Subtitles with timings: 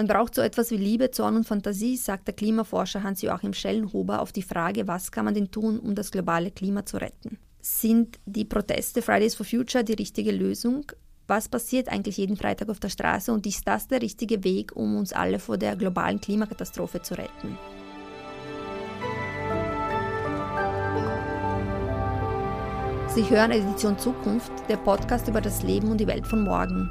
[0.00, 4.32] Man braucht so etwas wie Liebe, Zorn und Fantasie, sagt der Klimaforscher Hans-Joachim Schellenhuber auf
[4.32, 7.36] die Frage, was kann man denn tun, um das globale Klima zu retten.
[7.60, 10.86] Sind die Proteste Fridays for Future die richtige Lösung?
[11.26, 14.96] Was passiert eigentlich jeden Freitag auf der Straße und ist das der richtige Weg, um
[14.96, 17.58] uns alle vor der globalen Klimakatastrophe zu retten?
[23.08, 26.88] Sie hören Edition Zukunft, der Podcast über das Leben und die Welt von morgen.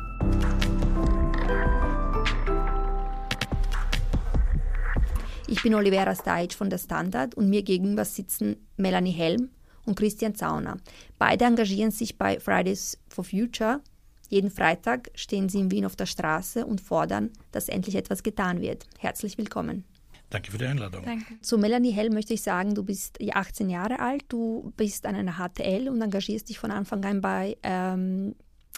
[5.52, 9.49] Ich bin Olivera Stajic von der Standard und mir gegenüber sitzen Melanie Helm
[9.84, 10.77] und Christian Zauner.
[11.17, 13.81] Beide engagieren sich bei Fridays for Future.
[14.27, 18.62] Jeden Freitag stehen sie in Wien auf der Straße und fordern, dass endlich etwas getan
[18.62, 18.85] wird.
[18.99, 19.85] Herzlich willkommen.
[20.30, 21.03] Danke für die Einladung.
[21.03, 21.41] Danke.
[21.41, 25.39] Zu Melanie Hell möchte ich sagen, du bist 18 Jahre alt, du bist an einer
[25.39, 28.36] HTL und engagierst dich von Anfang an bei ähm,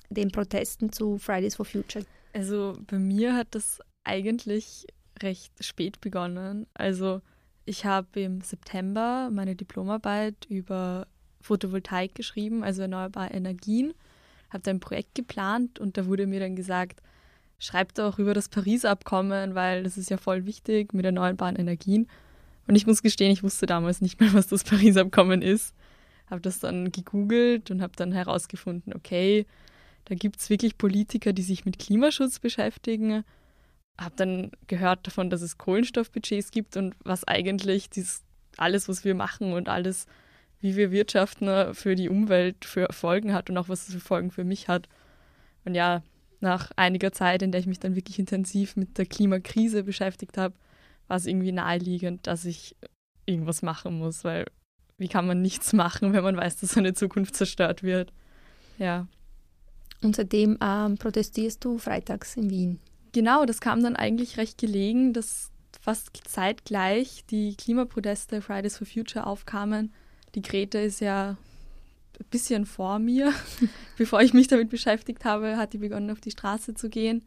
[0.09, 2.05] den Protesten zu Fridays for Future.
[2.31, 4.87] Also bei mir hat das eigentlich
[5.23, 6.67] recht spät begonnen.
[6.73, 7.21] Also
[7.65, 11.07] ich habe im September meine Diplomarbeit über
[11.41, 13.93] Photovoltaik geschrieben, also erneuerbare Energien,
[14.49, 17.01] habe ein Projekt geplant und da wurde mir dann gesagt,
[17.59, 22.07] schreibt auch über das Paris-Abkommen, weil das ist ja voll wichtig mit erneuerbaren Energien.
[22.67, 25.73] Und ich muss gestehen, ich wusste damals nicht mehr, was das Paris-Abkommen ist.
[26.29, 29.45] Habe das dann gegoogelt und habe dann herausgefunden, okay,
[30.05, 33.23] da gibt es wirklich Politiker, die sich mit Klimaschutz beschäftigen.
[33.99, 38.23] Habe dann gehört davon, dass es Kohlenstoffbudgets gibt und was eigentlich dieses,
[38.57, 40.07] alles, was wir machen und alles,
[40.59, 44.31] wie wir wirtschaften, für die Umwelt für Folgen hat und auch was es für Folgen
[44.31, 44.87] für mich hat.
[45.65, 46.03] Und ja,
[46.39, 50.55] nach einiger Zeit, in der ich mich dann wirklich intensiv mit der Klimakrise beschäftigt habe,
[51.07, 52.75] war es irgendwie naheliegend, dass ich
[53.25, 54.45] irgendwas machen muss, weil
[54.97, 58.13] wie kann man nichts machen, wenn man weiß, dass seine Zukunft zerstört wird?
[58.77, 59.07] Ja.
[60.01, 62.79] Und seitdem ähm, protestierst du freitags in Wien?
[63.13, 69.25] Genau, das kam dann eigentlich recht gelegen, dass fast zeitgleich die Klimaproteste Fridays for Future
[69.25, 69.91] aufkamen.
[70.35, 71.37] Die Grete ist ja
[72.19, 73.33] ein bisschen vor mir.
[73.97, 77.23] Bevor ich mich damit beschäftigt habe, hat die begonnen, auf die Straße zu gehen.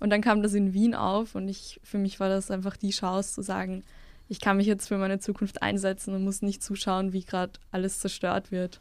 [0.00, 2.90] Und dann kam das in Wien auf und ich, für mich war das einfach die
[2.90, 3.84] Chance zu sagen,
[4.28, 8.00] ich kann mich jetzt für meine Zukunft einsetzen und muss nicht zuschauen, wie gerade alles
[8.00, 8.80] zerstört wird.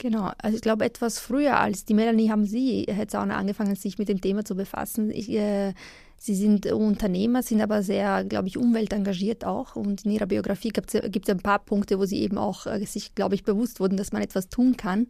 [0.00, 3.98] Genau, also ich glaube, etwas früher als die Melanie haben Sie jetzt auch angefangen, sich
[3.98, 5.10] mit dem Thema zu befassen.
[5.10, 5.74] Ich, äh,
[6.16, 9.76] Sie sind Unternehmer, sind aber sehr, glaube ich, umweltengagiert auch.
[9.76, 13.14] Und in Ihrer Biografie gibt es ein paar Punkte, wo Sie eben auch äh, sich,
[13.14, 15.02] glaube ich, bewusst wurden, dass man etwas tun kann.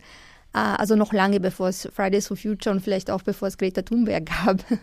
[0.55, 3.83] Äh, also noch lange bevor es Fridays for Future und vielleicht auch bevor es Greta
[3.83, 4.65] Thunberg gab.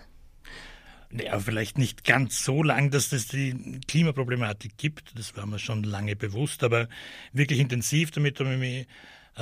[1.10, 5.18] Naja, vielleicht nicht ganz so lang, dass es die Klimaproblematik gibt.
[5.18, 6.90] Das war mir schon lange bewusst, aber
[7.32, 8.88] wirklich intensiv damit habe ich mich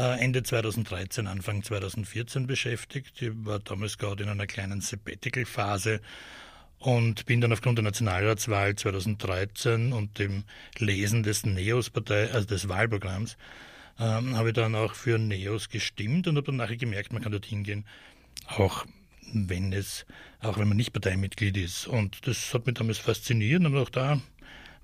[0.02, 3.22] Ende 2013, Anfang 2014 beschäftigt.
[3.22, 6.02] Ich war damals gerade in einer kleinen Sabbatical-Phase
[6.80, 10.44] und bin dann aufgrund der Nationalratswahl 2013 und dem
[10.78, 13.38] Lesen des NEOS-Partei, also des Wahlprogramms,
[14.00, 17.32] ähm, habe ich dann auch für NEOS gestimmt und habe dann nachher gemerkt, man kann
[17.32, 17.86] dort hingehen,
[18.48, 18.86] auch
[19.34, 20.06] wenn es,
[20.42, 21.88] auch wenn man nicht Parteimitglied ist.
[21.88, 24.22] Und das hat mich damals fasziniert und auch da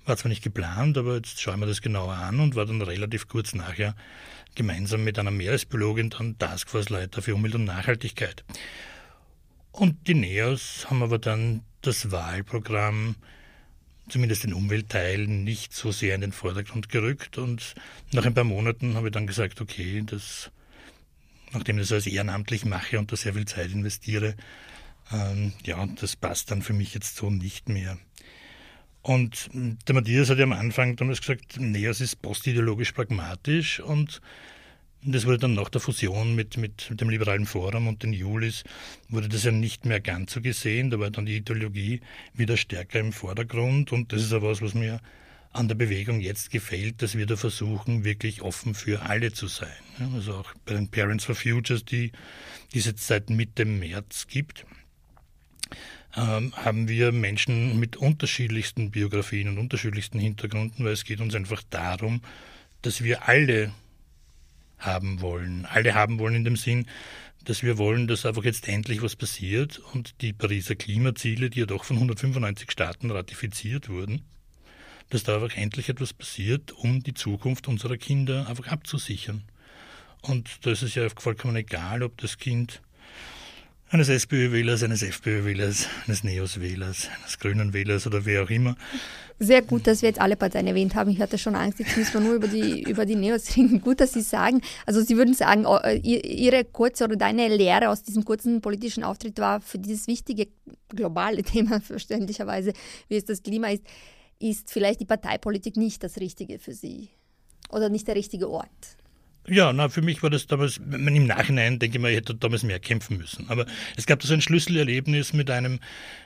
[0.04, 3.28] war zwar nicht geplant, aber jetzt schauen wir das genauer an und war dann relativ
[3.28, 3.94] kurz nachher
[4.54, 8.44] gemeinsam mit einer Meeresbiologin dann Taskforce-Leiter für Umwelt und Nachhaltigkeit.
[9.70, 13.16] Und die NEOS haben aber dann das Wahlprogramm,
[14.08, 17.38] zumindest den Umweltteil, nicht so sehr in den Vordergrund gerückt.
[17.38, 17.74] Und
[18.12, 20.50] nach ein paar Monaten habe ich dann gesagt, okay, das,
[21.52, 24.36] nachdem ich das als ehrenamtlich mache und da sehr viel Zeit investiere,
[25.10, 27.98] ähm, ja, das passt dann für mich jetzt so nicht mehr.
[29.02, 34.20] Und der Matthias hat ja am Anfang damals gesagt, nee, es ist postideologisch pragmatisch und
[35.04, 38.62] das wurde dann nach der Fusion mit, mit dem Liberalen Forum und den Julis,
[39.08, 40.90] wurde das ja nicht mehr ganz so gesehen.
[40.90, 42.00] Da war dann die Ideologie
[42.34, 43.90] wieder stärker im Vordergrund.
[43.90, 45.00] Und das ist auch was, was mir
[45.50, 49.68] an der Bewegung jetzt gefällt, dass wir da versuchen, wirklich offen für alle zu sein.
[50.14, 52.12] Also auch bei den Parents for Futures, die,
[52.72, 54.64] die es jetzt seit Mitte März gibt,
[56.12, 62.20] haben wir Menschen mit unterschiedlichsten Biografien und unterschiedlichsten Hintergründen, weil es geht uns einfach darum,
[62.82, 63.72] dass wir alle
[64.78, 65.64] haben wollen.
[65.66, 66.86] Alle haben wollen in dem Sinn,
[67.44, 71.66] dass wir wollen, dass einfach jetzt endlich was passiert und die Pariser Klimaziele, die ja
[71.66, 74.22] doch von 195 Staaten ratifiziert wurden,
[75.10, 79.42] dass da einfach endlich etwas passiert, um die Zukunft unserer Kinder einfach abzusichern.
[80.20, 82.80] Und da ist es ja vollkommen egal, ob das Kind
[83.92, 88.74] eines SPÖ-Wählers, eines FPÖ-Wählers, eines Neos-Wählers, eines Grünen-Wählers oder wer auch immer.
[89.38, 91.10] Sehr gut, dass wir jetzt alle Parteien erwähnt haben.
[91.10, 93.82] Ich hatte schon Angst, jetzt müssen wir nur über die, über die Neos reden.
[93.82, 97.90] Gut, dass Sie sagen, also Sie würden sagen, oh, äh, Ihre kurze oder deine Lehre
[97.90, 100.48] aus diesem kurzen politischen Auftritt war für dieses wichtige
[100.88, 102.72] globale Thema, verständlicherweise,
[103.08, 103.84] wie es das Klima ist,
[104.38, 107.10] ist vielleicht die Parteipolitik nicht das Richtige für Sie
[107.70, 108.96] oder nicht der richtige Ort.
[109.48, 112.62] Ja, na, für mich war das damals, im Nachhinein denke ich mal, ich hätte damals
[112.62, 113.50] mehr kämpfen müssen.
[113.50, 113.66] Aber
[113.96, 115.80] es gab so ein Schlüsselerlebnis mit einem,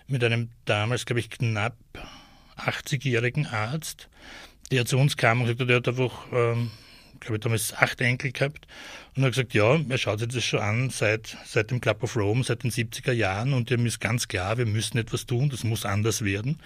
[0.06, 1.76] mit einem damals, glaube ich, knapp
[2.58, 4.08] 80-jährigen Arzt,
[4.70, 6.70] der zu uns kam und sagte, der hat einfach, ähm,
[7.20, 8.66] glaube ich, damals acht Enkel gehabt
[9.16, 12.16] und hat gesagt, ja, er schaut sich das schon an seit, seit dem Club of
[12.16, 15.64] Rome, seit den 70er Jahren und ihm ist ganz klar, wir müssen etwas tun, das
[15.64, 16.60] muss anders werden.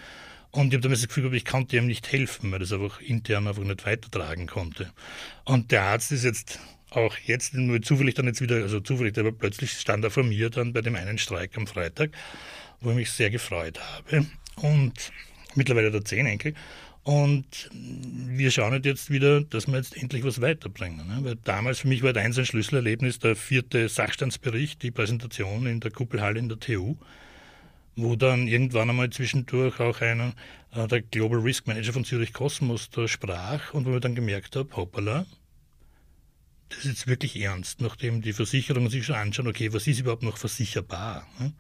[0.53, 3.47] Und ich habe damals das Gefühl ich konnte ihm nicht helfen, weil das einfach intern
[3.47, 4.91] einfach nicht weitertragen konnte.
[5.45, 6.59] Und der Arzt ist jetzt
[6.91, 10.51] auch jetzt nur zufällig dann jetzt wieder, also zufällig, aber plötzlich stand er vor mir
[10.51, 12.11] dann bei dem einen Streik am Freitag,
[12.81, 14.27] wo ich mich sehr gefreut habe.
[14.57, 15.13] Und
[15.55, 16.55] mittlerweile hat er zehn Enkel.
[17.03, 21.07] Und wir schauen halt jetzt wieder, dass wir jetzt endlich was weiterbringen.
[21.07, 21.19] Ne?
[21.23, 25.93] Weil damals für mich war eins ein Schlüsselerlebnis, der vierte Sachstandsbericht, die Präsentation in der
[25.93, 26.97] Kuppelhalle in der TU
[28.03, 30.35] wo dann irgendwann einmal zwischendurch auch einer,
[30.73, 34.57] äh, der Global Risk Manager von Zürich Cosmos, da sprach und wo ich dann gemerkt
[34.57, 35.27] habe, hoppala,
[36.69, 40.23] das ist jetzt wirklich ernst, nachdem die Versicherungen sich schon anschauen, okay, was ist überhaupt
[40.23, 41.27] noch versicherbar?
[41.39, 41.53] Ne?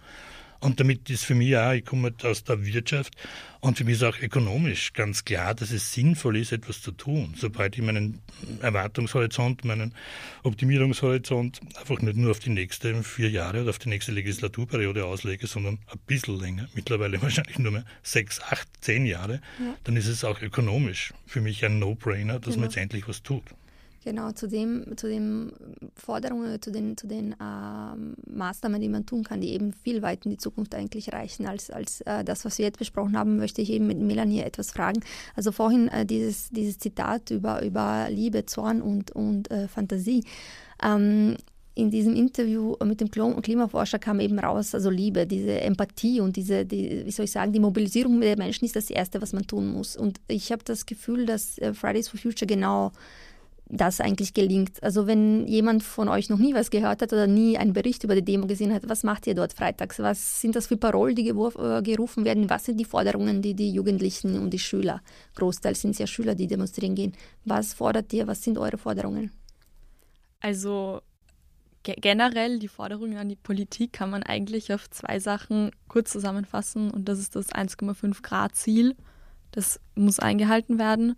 [0.61, 3.15] Und damit ist für mich auch, ich komme aus der Wirtschaft
[3.61, 7.35] und für mich ist auch ökonomisch ganz klar, dass es sinnvoll ist, etwas zu tun.
[7.37, 8.21] Sobald ich meinen
[8.61, 9.95] Erwartungshorizont, meinen
[10.43, 15.47] Optimierungshorizont einfach nicht nur auf die nächsten vier Jahre oder auf die nächste Legislaturperiode auslege,
[15.47, 19.77] sondern ein bisschen länger, mittlerweile wahrscheinlich nur mehr sechs, acht, zehn Jahre, ja.
[19.85, 22.59] dann ist es auch ökonomisch für mich ein No-Brainer, dass genau.
[22.59, 23.45] man jetzt endlich was tut.
[24.02, 25.52] Genau, zu dem, zu den
[25.94, 30.25] Forderungen, zu den, zu den ähm, Maßnahmen, die man tun kann, die eben viel weit
[30.25, 33.61] in die Zukunft eigentlich reichen als, als äh, das, was wir jetzt besprochen haben, möchte
[33.61, 35.00] ich eben mit Melanie etwas fragen.
[35.37, 40.25] Also vorhin äh, dieses, dieses Zitat über, über Liebe, Zorn und, und äh, Fantasie.
[40.82, 41.37] Ähm,
[41.75, 46.64] in diesem Interview mit dem Klimaforscher kam eben raus, also Liebe, diese Empathie und diese,
[46.64, 49.73] die, wie soll ich sagen, die Mobilisierung der Menschen ist das Erste, was man tun
[49.73, 49.97] muss.
[49.97, 52.93] Und ich habe das Gefühl, dass äh, Fridays for Future genau
[53.72, 54.82] das eigentlich gelingt.
[54.82, 58.14] Also wenn jemand von euch noch nie was gehört hat oder nie einen Bericht über
[58.14, 60.00] die Demo gesehen hat, was macht ihr dort freitags?
[60.00, 62.50] Was sind das für Parolen, die äh, gerufen werden?
[62.50, 65.00] Was sind die Forderungen, die die Jugendlichen und die Schüler,
[65.37, 67.12] großteils sind es ja Schüler, die demonstrieren gehen.
[67.44, 68.26] Was fordert ihr?
[68.26, 69.31] Was sind eure Forderungen?
[70.40, 71.00] Also
[71.84, 76.90] ge generell die Forderungen an die Politik kann man eigentlich auf zwei Sachen kurz zusammenfassen
[76.90, 78.96] und das ist das 1,5 Grad Ziel.
[79.52, 81.16] Das muss eingehalten werden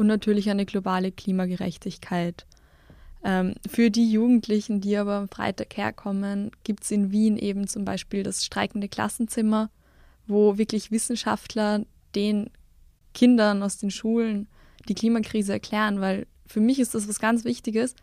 [0.00, 2.46] und natürlich eine globale Klimagerechtigkeit.
[3.22, 7.84] Ähm, für die Jugendlichen, die aber am Freitag herkommen, gibt es in Wien eben zum
[7.84, 9.68] Beispiel das streikende Klassenzimmer,
[10.26, 12.48] wo wirklich Wissenschaftler den
[13.12, 14.48] Kindern aus den Schulen
[14.88, 17.94] die Klimakrise erklären, weil für mich ist das was ganz Wichtiges.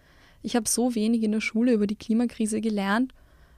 [0.44, 3.16] Ich habe so wenig in der Schule über die Klimakrise gelernt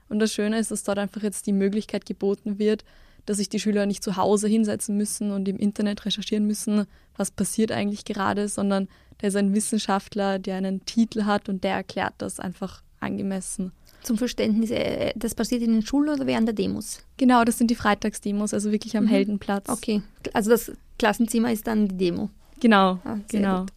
[0.08, 2.86] und das Schöne ist, dass dort einfach jetzt die Möglichkeit geboten wird,
[3.26, 6.86] dass sich die Schüler nicht zu Hause hinsetzen müssen und im Internet recherchieren müssen,
[7.16, 8.88] was passiert eigentlich gerade, sondern
[9.20, 13.72] der ist ein Wissenschaftler, der einen Titel hat und der erklärt das einfach angemessen.
[14.02, 17.04] Zum Verständnis, äh, das passiert in den Schulen oder während der Demos?
[17.18, 19.08] Genau, das sind die Freitagsdemos, also wirklich am mhm.
[19.08, 19.68] Heldenplatz.
[19.68, 20.02] Okay,
[20.32, 22.30] also das Klassenzimmer ist dann die Demo.
[22.60, 23.60] Genau, ah, genau.
[23.60, 23.72] Gut.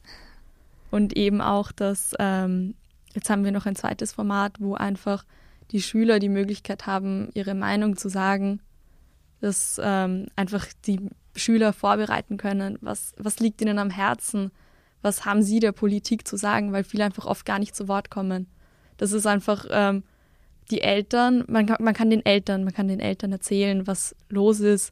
[0.91, 2.75] Und eben auch das, ähm,
[3.13, 5.25] jetzt haben wir noch ein zweites Format, wo einfach
[5.71, 8.61] die Schüler die Möglichkeit haben, ihre Meinung zu sagen
[9.43, 14.51] dass ähm, einfach die Schüler vorbereiten können, was, was liegt ihnen am Herzen,
[15.01, 18.09] was haben sie der Politik zu sagen, weil viele einfach oft gar nicht zu Wort
[18.09, 18.47] kommen.
[18.95, 20.03] Das ist einfach ähm,
[20.71, 24.61] die Eltern, man kann, man kann den Eltern, man kann den Eltern erzählen, was los
[24.61, 24.91] ist,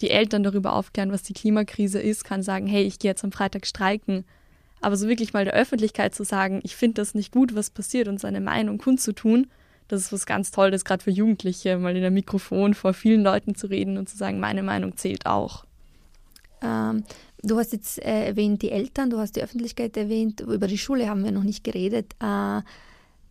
[0.00, 3.30] die Eltern darüber aufklären, was die Klimakrise ist, kann sagen, hey, ich gehe jetzt am
[3.30, 4.24] Freitag streiken.
[4.80, 8.08] Aber so wirklich mal der Öffentlichkeit zu sagen, ich finde das nicht gut, was passiert
[8.08, 9.46] und seine Meinung kundzutun,
[9.88, 13.54] das ist was ganz Tolles, gerade für Jugendliche, mal in einem Mikrofon vor vielen Leuten
[13.54, 15.64] zu reden und zu sagen, meine Meinung zählt auch.
[16.62, 17.04] Ähm,
[17.42, 21.08] du hast jetzt äh, erwähnt die Eltern, du hast die Öffentlichkeit erwähnt, über die Schule
[21.08, 22.14] haben wir noch nicht geredet.
[22.20, 22.62] Äh,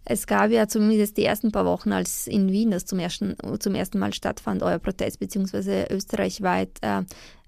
[0.05, 3.74] es gab ja zumindest die ersten paar Wochen, als in Wien das zum ersten, zum
[3.74, 7.01] ersten Mal stattfand, euer Protest, beziehungsweise österreichweit, äh,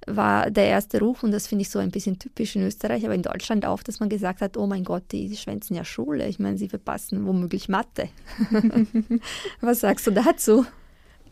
[0.08, 3.14] war der erste Ruf, und das finde ich so ein bisschen typisch in Österreich, aber
[3.14, 6.28] in Deutschland auch, dass man gesagt hat, oh mein Gott, die schwänzen ja Schule.
[6.28, 8.10] Ich meine, sie verpassen womöglich Mathe.
[9.62, 10.66] Was sagst du dazu?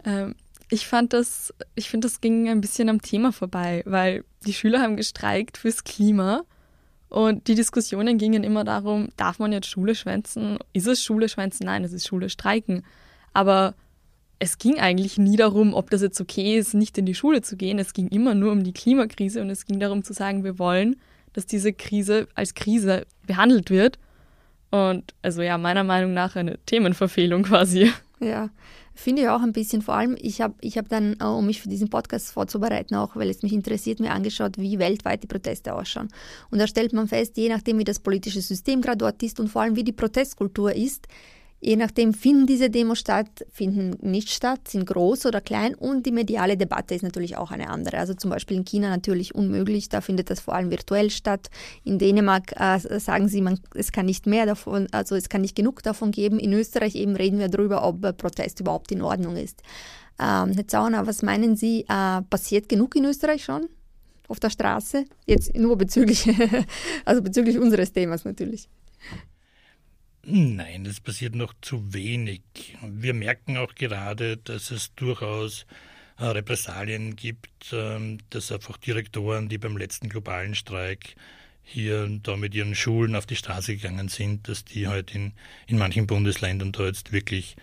[0.03, 0.35] Ähm,
[0.69, 4.81] ich fand das, ich finde, das ging ein bisschen am Thema vorbei, weil die Schüler
[4.81, 6.43] haben gestreikt fürs Klima
[7.09, 10.57] und die Diskussionen gingen immer darum, darf man jetzt Schule schwänzen?
[10.73, 11.65] Ist es Schule schwänzen?
[11.65, 12.83] Nein, es ist Schule streiken.
[13.31, 13.75] Aber
[14.39, 17.55] es ging eigentlich nie darum, ob das jetzt okay ist, nicht in die Schule zu
[17.55, 17.79] gehen.
[17.79, 20.97] Es ging immer nur um die Klimakrise und es ging darum zu sagen, wir wollen,
[21.33, 23.99] dass diese Krise als Krise behandelt wird.
[24.71, 27.91] Und also ja, meiner Meinung nach eine Themenverfehlung quasi.
[28.19, 28.49] Ja,
[28.93, 29.81] finde ich auch ein bisschen.
[29.81, 33.15] Vor allem, ich habe ich hab dann, äh, um mich für diesen Podcast vorzubereiten, auch
[33.15, 36.09] weil es mich interessiert, mir angeschaut, wie weltweit die Proteste ausschauen.
[36.49, 39.49] Und da stellt man fest, je nachdem, wie das politische System gerade dort ist und
[39.49, 41.07] vor allem, wie die Protestkultur ist,
[41.65, 46.11] Je nachdem finden diese Demos statt, finden nicht statt, sind groß oder klein und die
[46.11, 47.97] mediale Debatte ist natürlich auch eine andere.
[47.97, 51.49] Also zum Beispiel in China natürlich unmöglich, da findet das vor allem virtuell statt.
[51.83, 55.55] In Dänemark äh, sagen sie, man, es kann nicht mehr davon, also es kann nicht
[55.55, 56.37] genug davon geben.
[56.37, 59.63] In Österreich eben reden wir darüber, ob Protest überhaupt in Ordnung ist.
[60.19, 63.69] Ähm, Herr Zauner, was meinen Sie, äh, passiert genug in Österreich schon?
[64.27, 65.05] Auf der Straße?
[65.25, 66.29] Jetzt nur bezüglich,
[67.05, 68.69] also bezüglich unseres Themas natürlich.
[70.27, 72.41] Nein, es passiert noch zu wenig.
[72.81, 75.67] Wir merken auch gerade, dass es durchaus
[76.17, 81.15] äh, Repressalien gibt, ähm, dass einfach Direktoren, die beim letzten globalen Streik
[81.61, 85.33] hier da mit ihren Schulen auf die Straße gegangen sind, dass die halt in,
[85.67, 87.55] in manchen Bundesländern da jetzt wirklich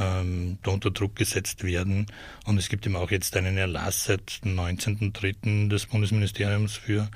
[0.00, 2.06] ähm, da unter Druck gesetzt werden.
[2.46, 5.68] Und es gibt eben auch jetzt einen Erlass seit 19.03.
[5.68, 7.10] des Bundesministeriums für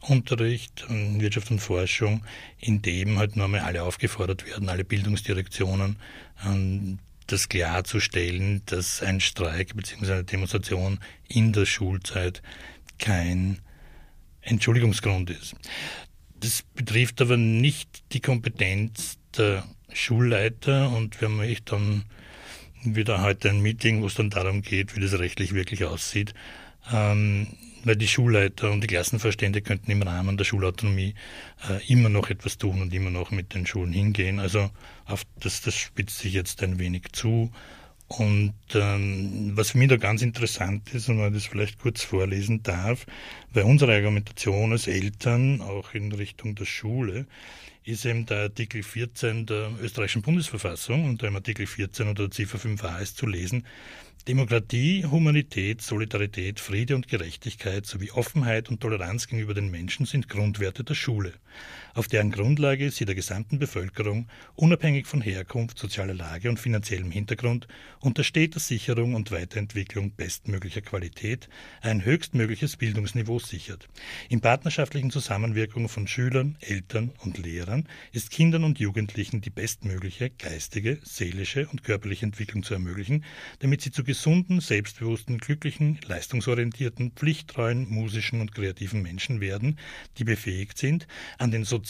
[0.00, 2.24] Unterricht, Wirtschaft und Forschung,
[2.58, 5.96] in dem halt nur einmal alle aufgefordert werden, alle Bildungsdirektionen,
[6.44, 10.12] ähm, das klarzustellen, dass ein Streik bzw.
[10.12, 12.42] eine Demonstration in der Schulzeit
[12.98, 13.58] kein
[14.40, 15.54] Entschuldigungsgrund ist.
[16.40, 22.04] Das betrifft aber nicht die Kompetenz der Schulleiter und wir haben echt dann
[22.82, 26.32] wieder heute ein Meeting, wo es dann darum geht, wie das rechtlich wirklich aussieht.
[26.92, 27.48] Ähm,
[27.84, 31.14] weil die Schulleiter und die Klassenvorstände könnten im Rahmen der Schulautonomie
[31.68, 34.40] äh, immer noch etwas tun und immer noch mit den Schulen hingehen.
[34.40, 34.70] Also
[35.06, 37.50] auf das, das spitzt sich jetzt ein wenig zu.
[38.08, 42.62] Und ähm, was für mich da ganz interessant ist, und man das vielleicht kurz vorlesen
[42.62, 43.06] darf,
[43.52, 47.26] weil unsere Argumentation als Eltern, auch in Richtung der Schule,
[47.84, 53.00] ist eben der Artikel 14 der österreichischen Bundesverfassung und im Artikel 14 oder Ziffer 5a
[53.00, 53.64] ist zu lesen,
[54.26, 60.84] Demokratie, Humanität, Solidarität, Friede und Gerechtigkeit sowie Offenheit und Toleranz gegenüber den Menschen sind Grundwerte
[60.84, 61.32] der Schule,
[61.98, 67.66] auf deren Grundlage sie der gesamten Bevölkerung, unabhängig von Herkunft, sozialer Lage und finanziellem Hintergrund,
[67.98, 71.48] unter steter Sicherung und Weiterentwicklung bestmöglicher Qualität
[71.80, 73.88] ein höchstmögliches Bildungsniveau sichert.
[74.28, 81.00] In partnerschaftlichen Zusammenwirkung von Schülern, Eltern und Lehrern ist Kindern und Jugendlichen die bestmögliche geistige,
[81.02, 83.24] seelische und körperliche Entwicklung zu ermöglichen,
[83.58, 89.80] damit sie zu gesunden, selbstbewussten, glücklichen, leistungsorientierten, pflichttreuen, musischen und kreativen Menschen werden,
[90.18, 91.87] die befähigt sind, an den sozialen,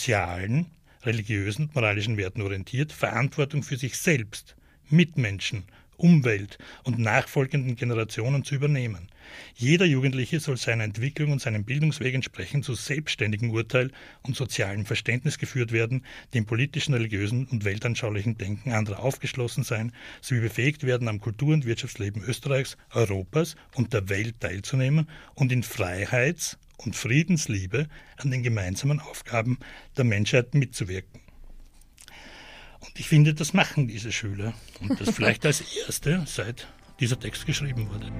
[1.04, 4.56] religiösen und moralischen Werten orientiert, Verantwortung für sich selbst,
[4.88, 5.64] Mitmenschen
[5.98, 9.08] Umwelt und nachfolgenden Generationen zu übernehmen.
[9.54, 13.90] Jeder Jugendliche soll seiner Entwicklung und seinem Bildungsweg entsprechend zu selbstständigem Urteil
[14.22, 20.40] und sozialem Verständnis geführt werden, dem politischen, religiösen und weltanschaulichen Denken anderer aufgeschlossen sein, sowie
[20.40, 26.58] befähigt werden, am Kultur- und Wirtschaftsleben Österreichs, Europas und der Welt teilzunehmen und in Freiheits-
[26.78, 29.58] und Friedensliebe an den gemeinsamen Aufgaben
[29.96, 31.20] der Menschheit mitzuwirken.
[32.80, 34.54] Und ich finde, das machen diese Schüler.
[34.80, 36.68] Und das vielleicht als erste, seit
[37.00, 38.10] dieser Text geschrieben wurde.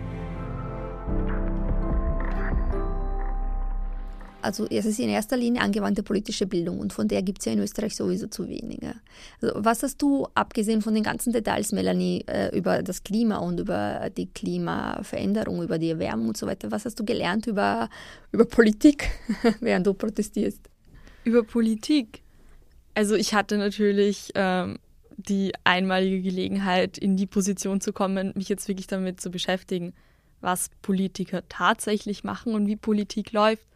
[4.41, 7.53] Also es ist in erster Linie angewandte politische Bildung und von der gibt es ja
[7.53, 8.95] in Österreich sowieso zu wenige.
[9.43, 13.59] Also was hast du, abgesehen von den ganzen Details, Melanie, äh, über das Klima und
[13.59, 17.89] über die Klimaveränderung, über die Erwärmung und so weiter, was hast du gelernt über,
[18.31, 19.11] über Politik,
[19.61, 20.61] während du protestierst?
[21.25, 22.23] Über Politik?
[22.95, 24.79] Also ich hatte natürlich ähm,
[25.17, 29.95] die einmalige Gelegenheit, in die Position zu kommen, mich jetzt wirklich damit zu beschäftigen,
[30.41, 33.67] was Politiker tatsächlich machen und wie Politik läuft.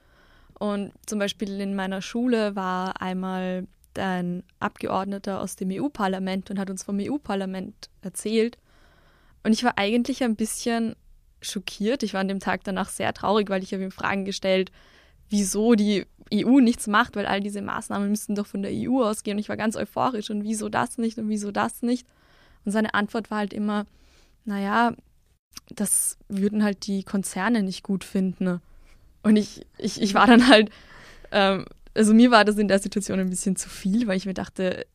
[0.63, 3.67] Und zum Beispiel in meiner Schule war einmal
[3.99, 8.59] ein Abgeordneter aus dem EU-Parlament und hat uns vom EU-Parlament erzählt.
[9.43, 10.95] Und ich war eigentlich ein bisschen
[11.41, 12.05] schockiert.
[12.05, 14.71] Ich war an dem Tag danach sehr traurig, weil ich habe ihm Fragen gestellt,
[15.29, 19.39] wieso die EU nichts macht, weil all diese Maßnahmen müssten doch von der EU ausgehen.
[19.39, 22.07] Und ich war ganz euphorisch und wieso das nicht und wieso das nicht.
[22.65, 23.85] Und seine Antwort war halt immer,
[24.45, 24.95] naja,
[25.71, 28.61] das würden halt die Konzerne nicht gut finden.
[29.23, 30.71] Und ich, ich, ich war dann halt,
[31.31, 34.35] ähm, also mir war das in der Situation ein bisschen zu viel, weil ich mir
[34.35, 34.87] dachte,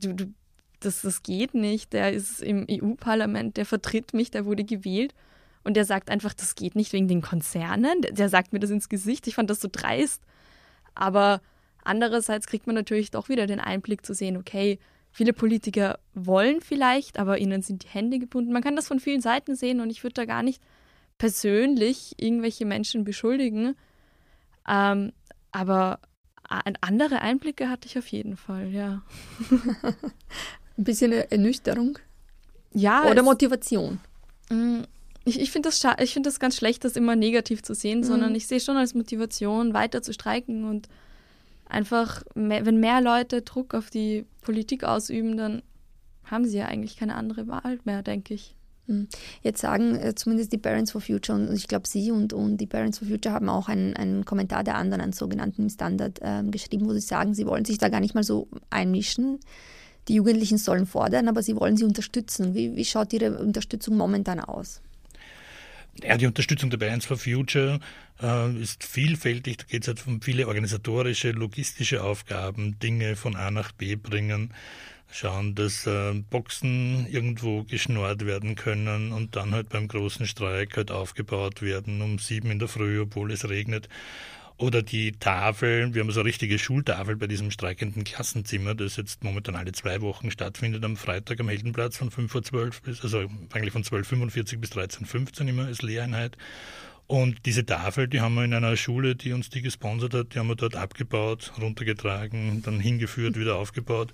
[0.00, 0.34] du, du,
[0.80, 1.92] das, das geht nicht.
[1.92, 5.14] Der ist im EU-Parlament, der vertritt mich, der wurde gewählt.
[5.62, 8.02] Und der sagt einfach, das geht nicht wegen den Konzernen.
[8.02, 9.26] Der, der sagt mir das ins Gesicht.
[9.26, 10.22] Ich fand das so dreist.
[10.94, 11.40] Aber
[11.82, 14.78] andererseits kriegt man natürlich doch wieder den Einblick zu sehen, okay,
[15.10, 18.52] viele Politiker wollen vielleicht, aber ihnen sind die Hände gebunden.
[18.52, 20.60] Man kann das von vielen Seiten sehen und ich würde da gar nicht
[21.18, 23.76] persönlich irgendwelche Menschen beschuldigen.
[24.68, 25.12] Ähm,
[25.52, 26.00] aber
[26.80, 29.02] andere Einblicke hatte ich auf jeden Fall, ja.
[30.76, 31.98] Ein bisschen Ernüchterung?
[32.72, 33.04] Ja.
[33.08, 34.00] Oder Motivation?
[34.50, 34.82] Mm,
[35.24, 35.80] ich, ich finde das,
[36.10, 38.04] find das ganz schlecht, das immer negativ zu sehen, mhm.
[38.04, 40.88] sondern ich sehe schon als Motivation, weiter zu streiken und
[41.66, 45.62] einfach, mehr, wenn mehr Leute Druck auf die Politik ausüben, dann
[46.24, 48.54] haben sie ja eigentlich keine andere Wahl mehr, denke ich.
[48.86, 49.08] Mhm.
[49.42, 52.66] Jetzt sagen äh, zumindest die Parents for Future und ich glaube Sie und, und die
[52.66, 56.86] Parents for Future haben auch einen, einen Kommentar der anderen, einen sogenannten Standard äh, geschrieben,
[56.86, 59.40] wo sie sagen, sie wollen sich da gar nicht mal so einmischen.
[60.08, 62.54] Die Jugendlichen sollen fordern, aber sie wollen sie unterstützen.
[62.54, 64.82] Wie, wie schaut Ihre Unterstützung momentan aus?
[66.02, 67.80] Ja, die Unterstützung der Bands for Future
[68.20, 69.58] äh, ist vielfältig.
[69.58, 74.52] Da geht es halt um viele organisatorische, logistische Aufgaben, Dinge von A nach B bringen,
[75.10, 80.90] schauen, dass äh, Boxen irgendwo geschnort werden können und dann halt beim großen Streik halt
[80.90, 83.88] aufgebaut werden um sieben in der Früh, obwohl es regnet.
[84.56, 89.24] Oder die Tafel, wir haben so eine richtige Schultafel bei diesem streikenden Klassenzimmer, das jetzt
[89.24, 93.24] momentan alle zwei Wochen stattfindet, am Freitag am Heldenplatz von 5 vor 12 bis, also
[93.52, 96.36] eigentlich von 12.45 bis 13.15 immer als Lehreinheit.
[97.06, 100.38] Und diese Tafel, die haben wir in einer Schule, die uns die gesponsert hat, die
[100.38, 104.12] haben wir dort abgebaut, runtergetragen, dann hingeführt, wieder aufgebaut.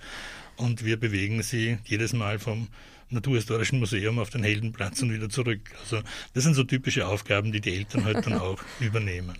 [0.61, 2.69] Und wir bewegen sie jedes Mal vom
[3.09, 5.61] Naturhistorischen Museum auf den Heldenplatz und wieder zurück.
[5.81, 6.03] Also
[6.35, 9.37] das sind so typische Aufgaben, die die Eltern halt dann auch übernehmen.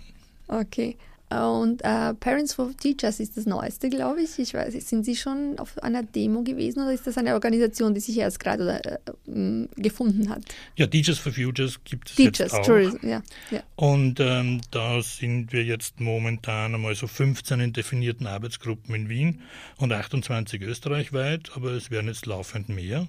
[0.47, 0.97] Okay.
[1.31, 4.37] Und äh, Parents for Teachers ist das Neueste, glaube ich.
[4.37, 8.01] Ich weiß, sind Sie schon auf einer Demo gewesen oder ist das eine Organisation, die
[8.01, 10.43] sich erst gerade äh, gefunden hat?
[10.75, 12.65] Ja, Teachers for Futures gibt es Teachers, jetzt auch.
[12.65, 13.63] Tourism, ja, ja.
[13.77, 19.41] Und ähm, da sind wir jetzt momentan einmal so 15 in definierten Arbeitsgruppen in Wien
[19.77, 23.07] und 28 österreichweit, aber es werden jetzt laufend mehr.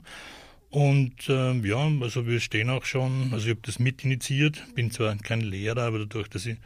[0.71, 5.15] Und ähm, ja, also wir stehen auch schon, also ich habe das mitinitiiert, bin zwar
[5.17, 6.57] kein Lehrer, aber dadurch, dass ich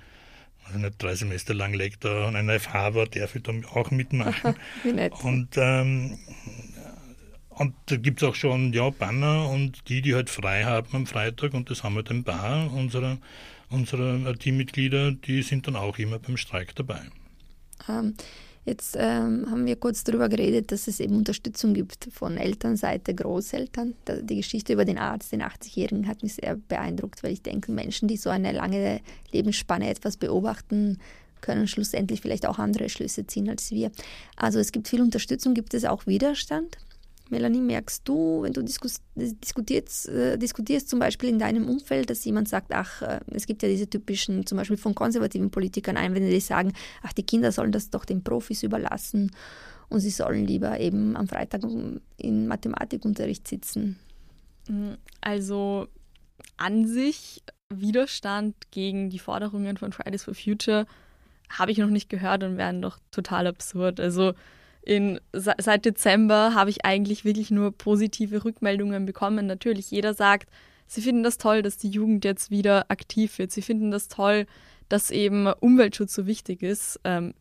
[0.66, 4.56] also nicht drei Semester lang Lektor an einer FH war, darf ich da auch mitmachen.
[4.82, 5.12] Wie nett.
[5.22, 6.18] Und, ähm,
[7.50, 11.06] und da gibt es auch schon ja, Banner und die, die halt frei haben am
[11.06, 13.18] Freitag, und das haben wir halt ein paar unserer,
[13.70, 17.00] unserer Teammitglieder, die sind dann auch immer beim Streik dabei.
[17.88, 18.14] Ähm,
[18.66, 23.94] Jetzt ähm, haben wir kurz darüber geredet, dass es eben Unterstützung gibt von Elternseite, Großeltern.
[24.22, 28.08] Die Geschichte über den Arzt, den 80-Jährigen, hat mich sehr beeindruckt, weil ich denke, Menschen,
[28.08, 29.00] die so eine lange
[29.30, 30.98] Lebensspanne etwas beobachten,
[31.42, 33.92] können schlussendlich vielleicht auch andere Schlüsse ziehen als wir.
[34.34, 36.76] Also es gibt viel Unterstützung, gibt es auch Widerstand?
[37.30, 42.48] Melanie, merkst du, wenn du diskutierst, äh, diskutierst zum Beispiel in deinem Umfeld, dass jemand
[42.48, 46.40] sagt, ach, äh, es gibt ja diese typischen, zum Beispiel von konservativen Politikern Einwände, die
[46.40, 49.32] sagen, ach, die Kinder sollen das doch den Profis überlassen
[49.88, 51.62] und sie sollen lieber eben am Freitag
[52.16, 53.98] in Mathematikunterricht sitzen?
[54.68, 55.88] Mm, also
[56.56, 60.86] an sich Widerstand gegen die Forderungen von Fridays for Future
[61.48, 64.00] habe ich noch nicht gehört und wären doch total absurd.
[64.00, 64.34] Also
[64.86, 69.46] in, seit Dezember habe ich eigentlich wirklich nur positive Rückmeldungen bekommen.
[69.46, 70.48] Natürlich, jeder sagt,
[70.86, 73.50] sie finden das toll, dass die Jugend jetzt wieder aktiv wird.
[73.50, 74.46] Sie finden das toll,
[74.88, 77.00] dass eben Umweltschutz so wichtig ist.
[77.02, 77.34] Ähm,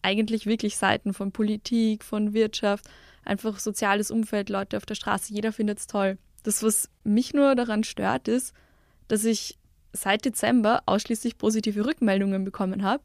[0.00, 2.86] eigentlich wirklich Seiten von Politik, von Wirtschaft,
[3.22, 6.16] einfach soziales Umfeld, Leute auf der Straße, jeder findet es toll.
[6.42, 8.54] Das, was mich nur daran stört, ist,
[9.08, 9.58] dass ich
[9.92, 13.02] seit Dezember ausschließlich positive Rückmeldungen bekommen habe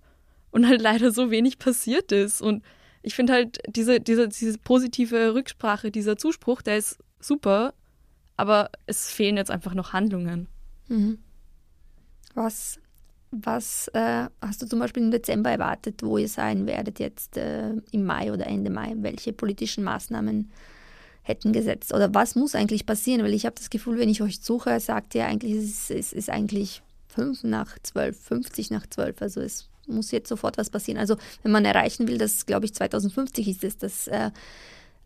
[0.52, 2.42] und halt leider so wenig passiert ist.
[2.42, 2.64] Und
[3.04, 7.74] ich finde halt diese, diese, diese positive Rücksprache, dieser Zuspruch, der ist super,
[8.38, 10.48] aber es fehlen jetzt einfach noch Handlungen.
[10.88, 11.20] Mhm.
[12.34, 12.80] Was,
[13.32, 17.74] was äh, hast du zum Beispiel im Dezember erwartet, wo ihr sein werdet jetzt äh,
[17.92, 18.96] im Mai oder Ende Mai?
[18.98, 20.50] Welche politischen Maßnahmen
[21.22, 21.94] hätten gesetzt?
[21.94, 23.22] Oder was muss eigentlich passieren?
[23.24, 26.14] Weil ich habe das Gefühl, wenn ich euch suche, sagt ihr eigentlich, es ist, es
[26.14, 29.22] ist eigentlich fünf nach zwölf, 50 nach zwölf.
[29.22, 31.00] Also es muss jetzt sofort was passieren.
[31.00, 34.32] Also wenn man erreichen will, dass glaube ich 2050 ist es, dass, äh,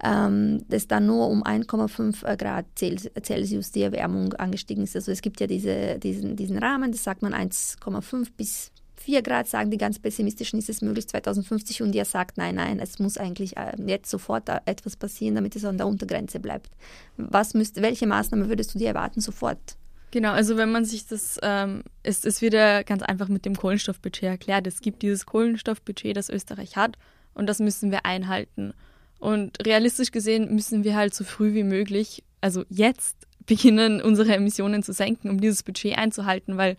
[0.03, 4.95] ähm, dass da nur um 1,5 äh, Grad Celsius die Erwärmung angestiegen ist.
[4.95, 8.71] Also es gibt ja diese, diesen, diesen Rahmen, das sagt man 1,5 bis
[9.07, 12.79] 4 Grad, sagen die ganz pessimistischen, ist es möglich 2050 und ihr sagt, nein, nein,
[12.79, 16.69] es muss eigentlich äh, jetzt sofort etwas passieren, damit es an der Untergrenze bleibt.
[17.15, 19.77] Was müsst, welche Maßnahme würdest du dir erwarten sofort?
[20.11, 24.23] Genau, also wenn man sich das, ähm, es ist wieder ganz einfach mit dem Kohlenstoffbudget
[24.23, 24.65] erklärt.
[24.65, 26.97] Es gibt dieses Kohlenstoffbudget, das Österreich hat
[27.33, 28.73] und das müssen wir einhalten.
[29.19, 33.17] Und realistisch gesehen müssen wir halt so früh wie möglich, also jetzt,
[33.47, 36.75] beginnen, unsere Emissionen zu senken, um dieses Budget einzuhalten, weil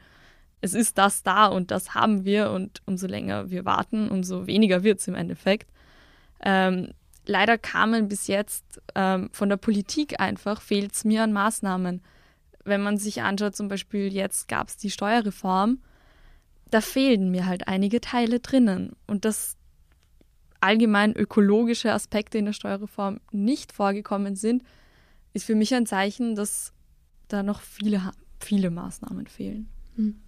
[0.61, 4.83] es ist das da und das haben wir und umso länger wir warten, umso weniger
[4.83, 5.71] wird es im Endeffekt.
[6.45, 6.91] Ähm,
[7.27, 12.03] leider kamen bis jetzt ähm, von der Politik einfach, fehlt es mir an Maßnahmen.
[12.69, 15.79] Wenn man sich anschaut, zum Beispiel jetzt gab es die Steuerreform,
[16.71, 18.93] da fehlen mir halt einige Teile drinnen.
[19.07, 19.57] Und dass
[20.61, 24.63] allgemein ökologische Aspekte in der Steuerreform nicht vorgekommen sind,
[25.33, 26.73] ist für mich ein Zeichen, dass
[27.29, 29.69] da noch viele, viele Maßnahmen fehlen.
[29.97, 30.21] Hm.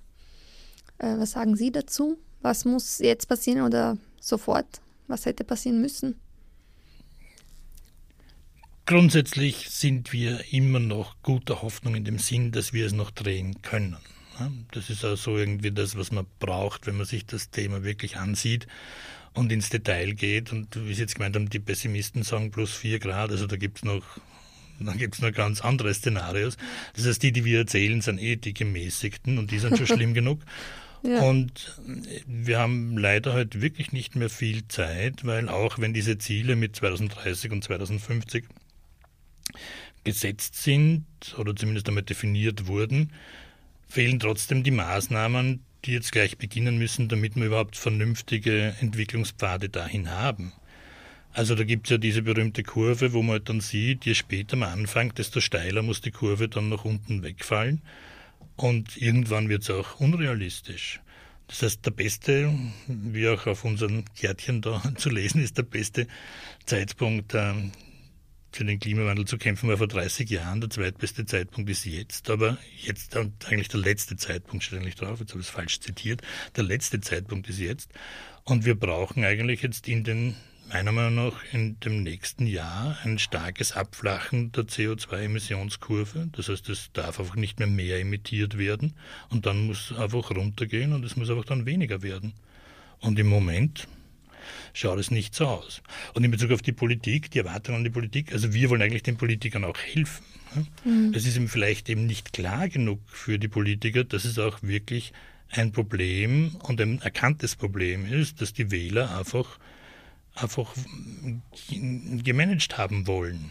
[0.99, 2.19] Äh, was sagen Sie dazu?
[2.43, 4.81] Was muss jetzt passieren oder sofort?
[5.09, 6.19] Was hätte passieren müssen?
[8.91, 13.63] Grundsätzlich sind wir immer noch guter Hoffnung in dem Sinn, dass wir es noch drehen
[13.63, 13.97] können.
[14.73, 18.17] Das ist auch so irgendwie das, was man braucht, wenn man sich das Thema wirklich
[18.17, 18.67] ansieht
[19.33, 20.51] und ins Detail geht.
[20.51, 23.77] Und wie Sie jetzt gemeint haben, die Pessimisten sagen plus vier Grad, also da gibt
[23.77, 24.03] es noch
[24.81, 26.57] dann gibt es noch ganz andere Szenarios.
[26.97, 30.15] Das heißt, die, die wir erzählen, sind eh die gemäßigten und die sind schon schlimm
[30.15, 30.41] genug.
[31.05, 31.23] Ja.
[31.23, 31.81] Und
[32.27, 36.75] wir haben leider halt wirklich nicht mehr viel Zeit, weil auch wenn diese Ziele mit
[36.75, 38.47] 2030 und 2050
[40.05, 41.05] gesetzt sind
[41.39, 43.13] oder zumindest einmal definiert wurden,
[43.89, 50.11] fehlen trotzdem die Maßnahmen, die jetzt gleich beginnen müssen, damit wir überhaupt vernünftige Entwicklungspfade dahin
[50.11, 50.53] haben.
[51.33, 54.57] Also da gibt es ja diese berühmte Kurve, wo man halt dann sieht, je später
[54.57, 57.83] man anfängt, desto steiler muss die Kurve dann nach unten wegfallen.
[58.57, 61.01] Und irgendwann wird es auch unrealistisch.
[61.47, 62.53] Das heißt, der beste,
[62.87, 66.07] wie auch auf unseren Kärtchen da zu lesen ist, der beste
[66.65, 67.55] Zeitpunkt äh,
[68.53, 70.61] für den Klimawandel zu kämpfen war vor 30 Jahren.
[70.61, 72.31] Der zweitbeste Zeitpunkt ist jetzt.
[72.31, 75.81] Aber jetzt, und eigentlich der letzte Zeitpunkt steht eigentlich drauf, jetzt habe ich es falsch
[75.81, 76.23] zitiert.
[76.57, 77.91] Der letzte Zeitpunkt ist jetzt.
[78.45, 80.35] Und wir brauchen eigentlich jetzt in den
[80.73, 86.29] meiner Meinung nach in dem nächsten Jahr ein starkes Abflachen der CO2-Emissionskurve.
[86.33, 88.95] Das heißt, es darf einfach nicht mehr mehr emittiert werden
[89.31, 92.35] und dann muss einfach runtergehen und es muss einfach dann weniger werden.
[93.01, 93.89] Und im Moment
[94.73, 95.83] schaut es nicht so aus.
[96.15, 99.03] Und in Bezug auf die Politik, die Erwartungen an die Politik, also wir wollen eigentlich
[99.03, 100.25] den Politikern auch helfen.
[100.85, 101.13] Mhm.
[101.15, 105.13] Es ist ihm vielleicht eben nicht klar genug für die Politiker, dass es auch wirklich
[105.51, 109.59] ein Problem und ein erkanntes Problem ist, dass die Wähler einfach
[110.35, 110.75] einfach
[112.23, 113.51] gemanagt haben wollen.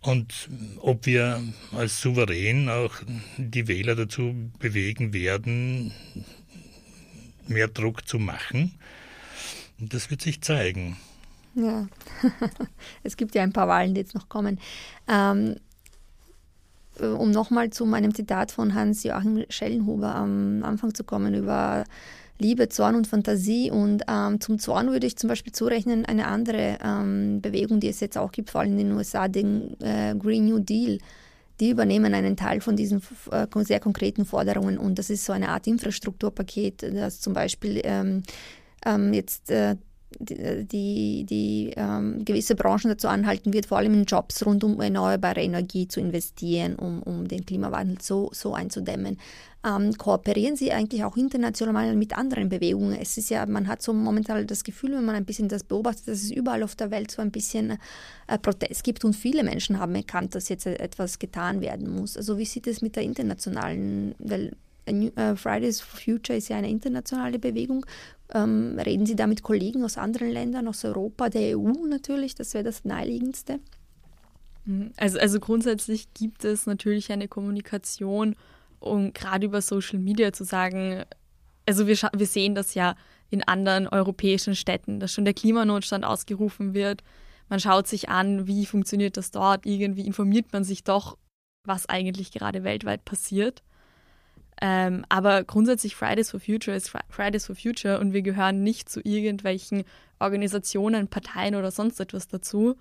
[0.00, 0.48] Und
[0.80, 2.94] ob wir als Souverän auch
[3.36, 5.92] die Wähler dazu bewegen werden,
[7.48, 8.74] mehr Druck zu machen,
[9.78, 10.96] das wird sich zeigen.
[11.54, 11.86] Ja,
[13.02, 14.60] es gibt ja ein paar Wahlen, die jetzt noch kommen.
[15.08, 15.56] Ähm,
[17.00, 21.84] um nochmal zu meinem Zitat von Hans-Joachim Schellenhuber am Anfang zu kommen über
[22.38, 23.70] Liebe, Zorn und Fantasie.
[23.70, 28.00] Und ähm, zum Zorn würde ich zum Beispiel zurechnen eine andere ähm, Bewegung, die es
[28.00, 30.98] jetzt auch gibt, vor allem in den USA, den äh, Green New Deal.
[31.60, 35.48] Die übernehmen einen Teil von diesen äh, sehr konkreten Forderungen und das ist so eine
[35.48, 38.22] Art Infrastrukturpaket, das zum Beispiel ähm,
[38.86, 39.76] ähm jetzt äh,
[40.18, 45.42] die, die ähm, gewisse Branchen dazu anhalten wird, vor allem in Jobs rund um erneuerbare
[45.42, 49.18] Energie zu investieren, um, um den Klimawandel so, so einzudämmen.
[49.64, 52.96] Ähm, kooperieren Sie eigentlich auch international mit anderen Bewegungen?
[53.00, 56.08] Es ist ja, man hat so momentan das Gefühl, wenn man ein bisschen das beobachtet,
[56.08, 57.78] dass es überall auf der Welt so ein bisschen
[58.28, 62.16] äh, Protest gibt und viele Menschen haben erkannt, dass jetzt etwas getan werden muss.
[62.16, 64.52] Also wie sieht es mit der internationalen, weil
[64.86, 67.84] äh, Fridays for Future ist ja eine internationale Bewegung.
[68.34, 72.34] Ähm, reden Sie da mit Kollegen aus anderen Ländern, aus Europa, der EU natürlich?
[72.34, 73.60] Das wäre das Naheliegendste.
[74.64, 74.92] Mhm.
[74.96, 78.34] Also, also grundsätzlich gibt es natürlich eine Kommunikation,
[78.80, 81.04] um gerade über Social Media zu sagen,
[81.66, 82.96] also wir, wir sehen das ja
[83.30, 87.02] in anderen europäischen Städten, dass schon der Klimanotstand ausgerufen wird.
[87.48, 91.16] Man schaut sich an, wie funktioniert das dort, irgendwie informiert man sich doch,
[91.64, 93.62] was eigentlich gerade weltweit passiert.
[94.60, 99.00] Ähm, aber grundsätzlich Fridays for Future ist Fridays for Future und wir gehören nicht zu
[99.04, 99.84] irgendwelchen
[100.18, 102.76] Organisationen, Parteien oder sonst etwas dazu.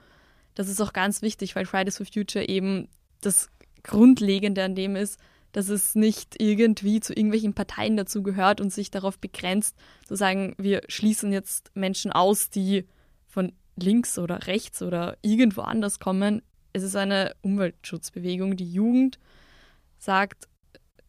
[0.54, 2.88] Das ist auch ganz wichtig, weil Fridays for Future eben
[3.22, 3.50] das
[3.84, 5.20] Grundlegende an dem ist,
[5.52, 10.56] dass es nicht irgendwie zu irgendwelchen Parteien dazu gehört und sich darauf begrenzt, zu sagen,
[10.58, 12.86] wir schließen jetzt Menschen aus, die
[13.28, 16.42] von links oder rechts oder irgendwo anders kommen.
[16.74, 18.58] Es ist eine Umweltschutzbewegung.
[18.58, 19.20] Die Jugend
[19.98, 20.48] sagt,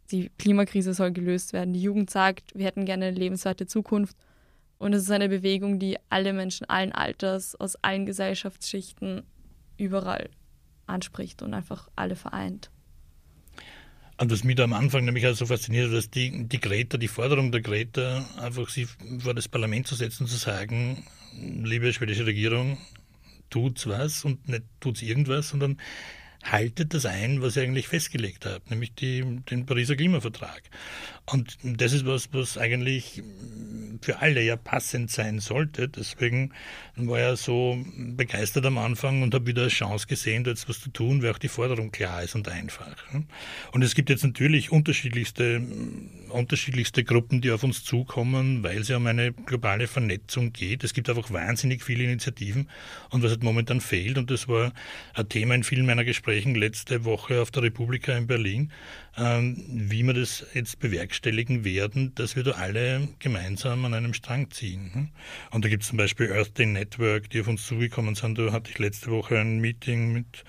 [0.06, 1.74] die Klimakrise soll gelöst werden.
[1.74, 4.16] Die Jugend sagt, wir hätten gerne eine lebenswerte Zukunft.
[4.78, 9.22] Und es ist eine Bewegung, die alle Menschen allen Alters, aus allen Gesellschaftsschichten,
[9.78, 10.30] überall
[10.86, 12.70] anspricht und einfach alle vereint.
[14.18, 17.08] Und was mich da am Anfang nämlich auch so fasziniert, dass die, die Greta, die
[17.08, 18.86] Forderung der Greta, einfach sie
[19.18, 21.04] vor das Parlament zu setzen und zu sagen,
[21.38, 22.78] liebe schwedische Regierung,
[23.50, 25.78] tut's was und nicht tut's irgendwas, sondern
[26.50, 30.62] haltet das ein, was ihr eigentlich festgelegt habt, nämlich die, den Pariser Klimavertrag.
[31.24, 33.22] Und das ist was, was eigentlich
[34.00, 35.88] für alle ja passend sein sollte.
[35.88, 36.52] Deswegen
[36.94, 40.80] war er so begeistert am Anfang und habe wieder eine Chance gesehen, da jetzt was
[40.80, 42.96] zu tun, weil auch die Forderung klar ist und einfach.
[43.72, 45.60] Und es gibt jetzt natürlich unterschiedlichste,
[46.36, 50.84] unterschiedlichste Gruppen, die auf uns zukommen, weil es ja um eine globale Vernetzung geht.
[50.84, 52.68] Es gibt einfach wahnsinnig viele Initiativen
[53.10, 54.72] und was halt momentan fehlt, und das war
[55.14, 58.70] ein Thema in vielen meiner Gesprächen letzte Woche auf der Republika in Berlin,
[59.18, 64.90] wie wir das jetzt bewerkstelligen werden, dass wir da alle gemeinsam an einem Strang ziehen.
[64.92, 65.08] Hm?
[65.50, 68.38] Und da gibt es zum Beispiel Earth Day Network, die auf uns zugekommen sind.
[68.38, 70.44] Da hatte ich letzte Woche ein Meeting mit,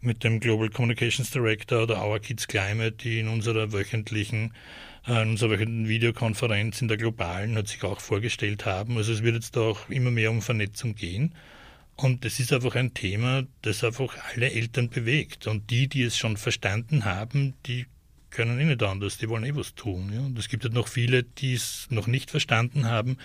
[0.00, 4.52] mit dem Global Communications Director oder Our Kids Climate, die in unserer wöchentlichen
[5.08, 8.96] äh, in unserer Videokonferenz in der globalen hat sich auch vorgestellt haben.
[8.96, 11.34] Also es wird jetzt auch immer mehr um Vernetzung gehen.
[12.00, 15.48] Und es ist einfach ein Thema, das einfach alle Eltern bewegt.
[15.48, 17.86] Und die, die es schon verstanden haben, die
[18.30, 20.12] können eh nicht anders, die wollen eh was tun.
[20.14, 20.20] Ja?
[20.20, 23.18] Und es gibt halt noch viele, die es noch nicht verstanden haben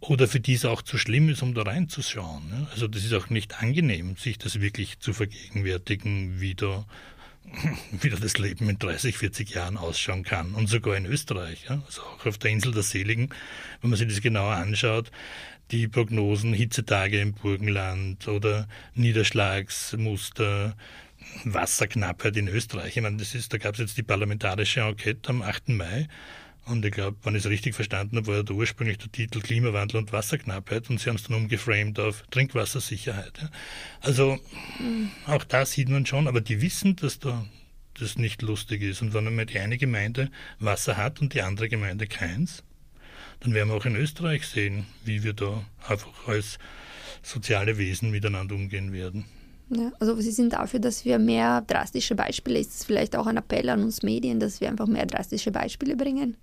[0.00, 2.42] oder für die es auch zu schlimm ist, um da reinzuschauen.
[2.50, 2.66] Ja?
[2.72, 6.84] Also das ist auch nicht angenehm, sich das wirklich zu vergegenwärtigen, wie da,
[7.92, 10.54] wie da das Leben in 30, 40 Jahren ausschauen kann.
[10.54, 11.82] Und sogar in Österreich, ja?
[11.86, 13.30] also auch auf der Insel der Seligen,
[13.80, 15.10] wenn man sich das genauer anschaut,
[15.70, 20.76] die Prognosen, Hitzetage im Burgenland oder Niederschlagsmuster,
[21.44, 22.96] Wasserknappheit in Österreich.
[22.96, 25.70] Ich meine, das ist, da gab es jetzt die parlamentarische Enquete am 8.
[25.70, 26.08] Mai.
[26.64, 29.98] Und ich glaube, wenn ich es richtig verstanden habe, war da ursprünglich der Titel Klimawandel
[29.98, 33.38] und Wasserknappheit und sie haben es dann umgeframed auf Trinkwassersicherheit.
[33.40, 33.50] Ja.
[34.00, 34.38] Also
[34.78, 35.10] mhm.
[35.26, 37.44] auch da sieht man schon, aber die wissen, dass da
[37.98, 39.02] das nicht lustig ist.
[39.02, 42.62] Und wenn man die eine Gemeinde Wasser hat und die andere Gemeinde keins,
[43.40, 46.58] dann werden wir auch in Österreich sehen, wie wir da einfach als
[47.22, 49.24] soziale Wesen miteinander umgehen werden.
[49.68, 53.38] Ja, also Sie sind dafür, dass wir mehr drastische Beispiele, ist es vielleicht auch ein
[53.38, 56.36] Appell an uns Medien, dass wir einfach mehr drastische Beispiele bringen?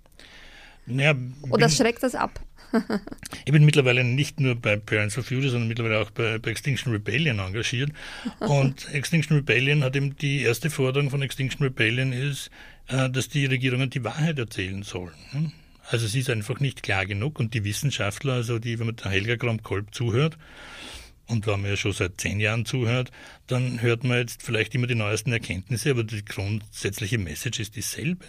[0.98, 1.14] Ja,
[1.50, 2.40] Oder schreckt das ab?
[3.44, 6.92] ich bin mittlerweile nicht nur bei Parents for Future, sondern mittlerweile auch bei, bei, Extinction
[6.92, 7.90] Rebellion engagiert.
[8.38, 12.50] Und Extinction Rebellion hat eben die erste Forderung von Extinction Rebellion ist,
[12.88, 15.52] äh, dass die Regierungen die Wahrheit erzählen sollen.
[15.88, 19.10] Also es ist einfach nicht klar genug und die Wissenschaftler, also die, wenn man der
[19.10, 20.38] Helga Krom-Kolb zuhört,
[21.26, 23.12] und wenn man ja schon seit zehn Jahren zuhört,
[23.46, 28.26] dann hört man jetzt vielleicht immer die neuesten Erkenntnisse, aber die grundsätzliche Message ist dieselbe.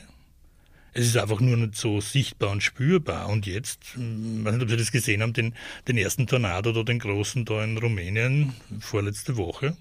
[0.93, 3.29] Es ist einfach nur nicht so sichtbar und spürbar.
[3.29, 5.53] Und jetzt, ich weiß nicht, ob Sie das gesehen haben, den,
[5.87, 9.77] den ersten Tornado oder den großen da in Rumänien vorletzte Woche.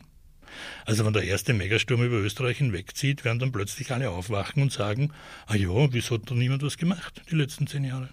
[0.85, 5.13] Also wenn der erste Megasturm über Österreich hinwegzieht, werden dann plötzlich alle aufwachen und sagen,
[5.47, 8.09] ah ja, wieso hat da niemand was gemacht die letzten zehn Jahre?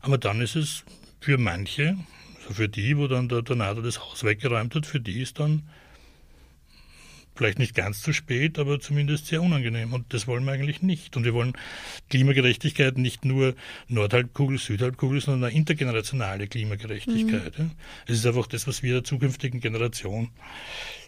[0.00, 0.84] Aber dann ist es
[1.20, 1.96] für manche,
[2.40, 5.68] also für die, wo dann der Tornado das Haus weggeräumt hat, für die ist dann
[7.40, 9.94] vielleicht nicht ganz zu spät, aber zumindest sehr unangenehm.
[9.94, 11.16] Und das wollen wir eigentlich nicht.
[11.16, 11.54] Und wir wollen
[12.10, 13.54] Klimagerechtigkeit nicht nur
[13.88, 17.58] Nordhalbkugel, Südhalbkugel, sondern eine intergenerationale Klimagerechtigkeit.
[17.58, 17.70] Mhm.
[18.06, 20.28] Es ist einfach das, was wir der zukünftigen Generation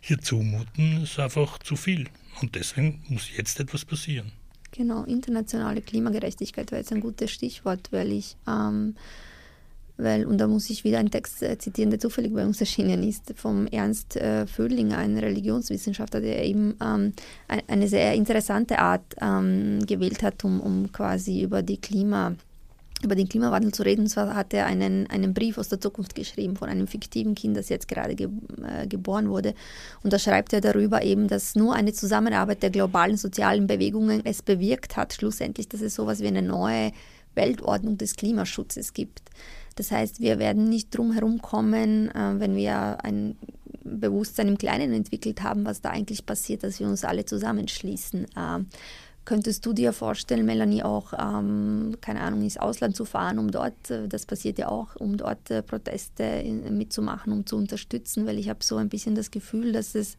[0.00, 2.08] hier zumuten, ist einfach zu viel.
[2.40, 4.32] Und deswegen muss jetzt etwas passieren.
[4.70, 8.96] Genau, internationale Klimagerechtigkeit war jetzt ein gutes Stichwort, weil ich ähm,
[9.96, 13.02] weil, und da muss ich wieder einen Text äh, zitieren, der zufällig bei uns erschienen
[13.02, 17.12] ist, vom Ernst äh, Vödlinger, ein Religionswissenschaftler, der eben ähm,
[17.68, 22.34] eine sehr interessante Art ähm, gewählt hat, um, um quasi über die Klima
[23.02, 24.02] über den Klimawandel zu reden.
[24.02, 27.56] Und zwar hat er einen, einen Brief aus der Zukunft geschrieben von einem fiktiven Kind,
[27.56, 28.28] das jetzt gerade ge,
[28.64, 29.54] äh, geboren wurde.
[30.02, 34.42] Und da schreibt er darüber eben, dass nur eine Zusammenarbeit der globalen sozialen Bewegungen es
[34.42, 36.92] bewirkt hat, schlussendlich, dass es sowas wie eine neue
[37.34, 39.22] Weltordnung des Klimaschutzes gibt.
[39.74, 43.36] Das heißt, wir werden nicht drum herum kommen, äh, wenn wir ein
[43.84, 48.24] Bewusstsein im Kleinen entwickelt haben, was da eigentlich passiert, dass wir uns alle zusammenschließen.
[48.24, 48.64] Äh,
[49.24, 53.90] könntest du dir vorstellen, Melanie, auch, ähm, keine Ahnung, ins Ausland zu fahren, um dort,
[53.90, 58.38] äh, das passiert ja auch, um dort äh, Proteste in, mitzumachen, um zu unterstützen, weil
[58.38, 60.16] ich habe so ein bisschen das Gefühl, dass es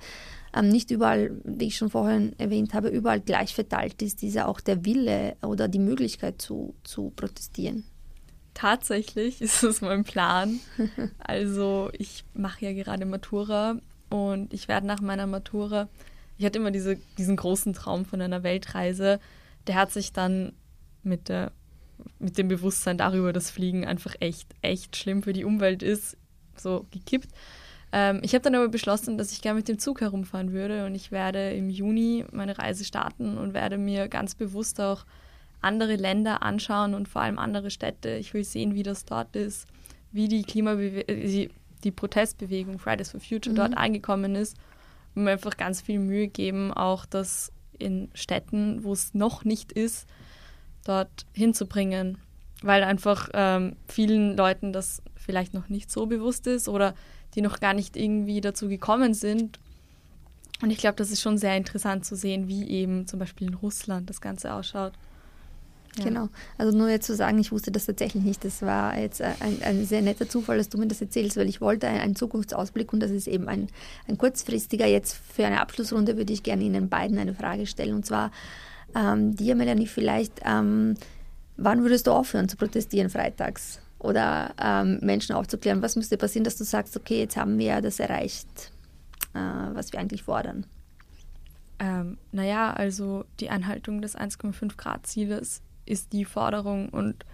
[0.55, 4.61] ähm, nicht überall, wie ich schon vorhin erwähnt habe, überall gleich verteilt ist, dieser auch
[4.61, 7.83] der Wille oder die Möglichkeit zu, zu protestieren.
[8.53, 10.59] Tatsächlich ist es mein Plan.
[11.19, 13.77] Also ich mache ja gerade Matura
[14.09, 15.87] und ich werde nach meiner Matura,
[16.37, 19.19] ich hatte immer diese, diesen großen Traum von einer Weltreise,
[19.67, 20.53] der hat sich dann
[21.03, 21.51] mit, der,
[22.19, 26.17] mit dem Bewusstsein darüber, dass Fliegen einfach echt, echt schlimm für die Umwelt ist,
[26.55, 27.29] so gekippt.
[27.91, 30.95] Ähm, ich habe dann aber beschlossen, dass ich gerne mit dem Zug herumfahren würde und
[30.95, 35.05] ich werde im Juni meine Reise starten und werde mir ganz bewusst auch
[35.63, 38.15] andere Länder anschauen und vor allem andere Städte.
[38.15, 39.67] Ich will sehen, wie das dort ist,
[40.11, 41.49] wie die Klimabewe die,
[41.83, 43.57] die Protestbewegung Fridays for Future mhm.
[43.57, 44.57] dort angekommen ist
[45.15, 49.71] und mir einfach ganz viel Mühe geben, auch das in Städten, wo es noch nicht
[49.71, 50.07] ist,
[50.85, 52.17] dort hinzubringen.
[52.61, 56.93] weil einfach ähm, vielen Leuten das vielleicht noch nicht so bewusst ist oder
[57.35, 59.59] die noch gar nicht irgendwie dazu gekommen sind.
[60.61, 63.53] Und ich glaube, das ist schon sehr interessant zu sehen, wie eben zum Beispiel in
[63.55, 64.93] Russland das Ganze ausschaut.
[65.97, 66.05] Ja.
[66.05, 66.29] Genau.
[66.57, 68.43] Also nur jetzt zu sagen, ich wusste das tatsächlich nicht.
[68.43, 71.61] Das war jetzt ein, ein sehr netter Zufall, dass du mir das erzählst, weil ich
[71.61, 73.67] wollte einen Zukunftsausblick und das ist eben ein,
[74.07, 74.87] ein kurzfristiger.
[74.87, 77.93] Jetzt für eine Abschlussrunde würde ich gerne Ihnen beiden eine Frage stellen.
[77.93, 78.31] Und zwar
[78.95, 80.95] ähm, dir, Melanie, vielleicht, ähm,
[81.57, 83.79] wann würdest du aufhören zu protestieren freitags?
[83.99, 87.99] Oder ähm, Menschen aufzuklären, was müsste passieren, dass du sagst, okay, jetzt haben wir das
[87.99, 88.71] erreicht,
[89.33, 90.65] äh, was wir eigentlich fordern?
[91.79, 96.89] Ähm, naja, also die Einhaltung des 1,5 Grad Zieles ist die Forderung.
[96.89, 97.25] Und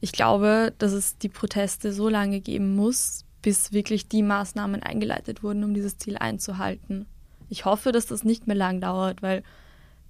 [0.00, 5.42] ich glaube, dass es die Proteste so lange geben muss, bis wirklich die Maßnahmen eingeleitet
[5.42, 7.06] wurden, um dieses Ziel einzuhalten.
[7.48, 9.42] Ich hoffe, dass das nicht mehr lang dauert, weil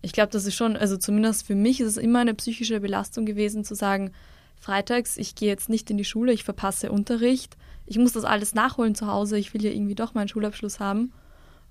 [0.01, 3.27] ich glaube, das ist schon, also zumindest für mich ist es immer eine psychische Belastung
[3.27, 4.13] gewesen, zu sagen,
[4.61, 8.55] freitags, ich gehe jetzt nicht in die Schule, ich verpasse Unterricht, ich muss das alles
[8.55, 11.13] nachholen zu Hause, ich will ja irgendwie doch meinen Schulabschluss haben.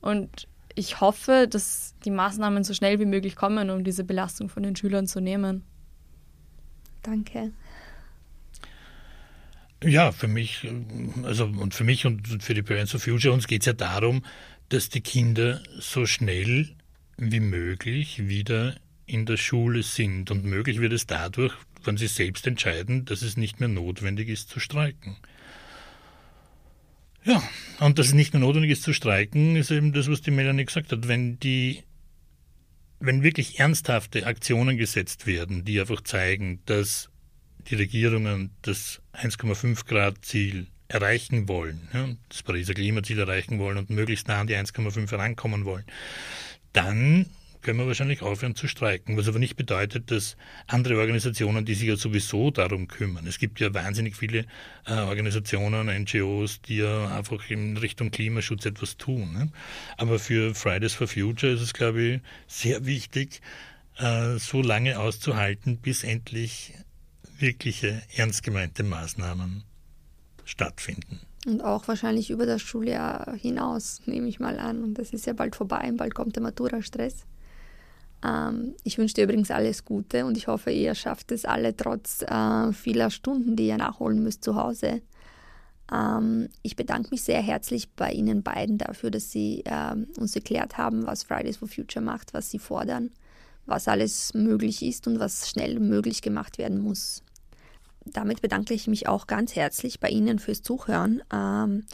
[0.02, 4.64] Und ich hoffe, dass die Maßnahmen so schnell wie möglich kommen, um diese Belastung von
[4.64, 5.64] den Schülern zu nehmen.
[7.04, 7.52] Danke.
[9.84, 10.68] Ja, für mich,
[11.24, 14.24] also und für mich und für die Parents of Future, uns geht es ja darum,
[14.70, 16.76] dass die Kinder so schnell
[17.18, 20.32] wie möglich wieder in der Schule sind.
[20.32, 24.50] Und möglich wird es dadurch, wenn sie selbst entscheiden, dass es nicht mehr notwendig ist
[24.50, 25.16] zu streiken.
[27.24, 27.42] Ja,
[27.80, 30.66] und dass es nicht mehr notwendig ist zu streiken, ist eben das, was die Melanie
[30.66, 31.08] gesagt hat.
[31.08, 31.84] Wenn die
[33.00, 37.10] wenn wirklich ernsthafte Aktionen gesetzt werden, die einfach zeigen, dass
[37.70, 44.28] die Regierungen das 1,5 Grad Ziel erreichen wollen, das Pariser Klimaziel erreichen wollen und möglichst
[44.28, 45.86] nah an die 1,5 herankommen wollen,
[46.74, 47.26] dann
[47.68, 49.18] können wir wahrscheinlich aufhören zu streiken.
[49.18, 53.60] Was aber nicht bedeutet, dass andere Organisationen, die sich ja sowieso darum kümmern, es gibt
[53.60, 54.46] ja wahnsinnig viele
[54.86, 59.34] äh, Organisationen, NGOs, die ja einfach in Richtung Klimaschutz etwas tun.
[59.34, 59.50] Ne?
[59.98, 63.42] Aber für Fridays for Future ist es, glaube ich, sehr wichtig,
[63.98, 66.74] äh, so lange auszuhalten, bis endlich
[67.38, 69.66] wirkliche, ernst gemeinte Maßnahmen
[70.46, 71.20] stattfinden.
[71.46, 74.86] Und auch wahrscheinlich über das Schuljahr hinaus, nehme ich mal an.
[74.86, 77.26] Und das ist ja bald vorbei, bald kommt der Matura-Stress.
[78.24, 82.24] Ähm, ich wünsche dir übrigens alles Gute und ich hoffe, ihr schafft es alle trotz
[82.24, 85.02] äh, vieler Stunden, die ihr nachholen müsst zu Hause.
[85.92, 90.78] Ähm, ich bedanke mich sehr herzlich bei Ihnen beiden dafür, dass Sie äh, uns erklärt
[90.78, 93.12] haben, was Fridays for Future macht, was Sie fordern,
[93.66, 97.24] was alles möglich ist und was schnell möglich gemacht werden muss.
[98.06, 101.22] Damit bedanke ich mich auch ganz herzlich bei Ihnen fürs Zuhören.
[101.32, 101.86] Ähm,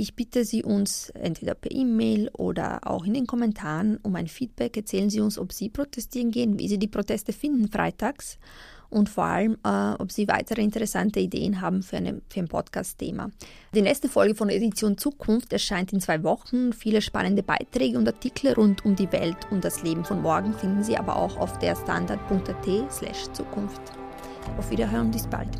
[0.00, 4.76] ich bitte Sie uns entweder per E-Mail oder auch in den Kommentaren um ein Feedback.
[4.76, 8.38] Erzählen Sie uns, ob Sie protestieren gehen, wie Sie die Proteste finden freitags
[8.88, 13.30] und vor allem, äh, ob Sie weitere interessante Ideen haben für, eine, für ein Podcast-Thema.
[13.74, 16.72] Die nächste Folge von Edition Zukunft erscheint in zwei Wochen.
[16.72, 20.82] Viele spannende Beiträge und Artikel rund um die Welt und das Leben von morgen finden
[20.82, 23.82] Sie aber auch auf der standard.at slash Zukunft.
[24.56, 25.50] Auf Wiederhören, bis bald.